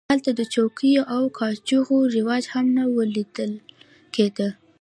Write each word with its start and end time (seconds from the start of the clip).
هلته 0.11 0.31
د 0.39 0.41
چوکیو 0.53 1.03
او 1.15 1.23
کاچوغو 1.39 1.97
رواج 2.17 2.43
هم 2.53 2.65
نه 2.77 2.83
و 2.93 2.95
لیدل 3.15 3.51
کېده. 4.15 4.49